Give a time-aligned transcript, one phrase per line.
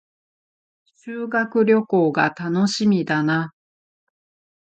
[1.03, 3.53] 修学旅行が楽しみだな